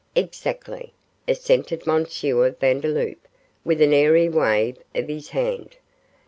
[0.15, 0.95] 'Exactly,'
[1.27, 2.05] assented M.
[2.07, 3.27] Vandeloup,
[3.63, 5.77] with an airy wave of his hand.